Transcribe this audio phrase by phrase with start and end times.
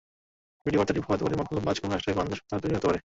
[0.65, 2.99] ভিডিওবার্তাটি ভুয়া হতে পারে, মতলববাজ কোনো রাষ্ট্রের গোয়েন্দা সংস্থার তৈরিও হতে পারে।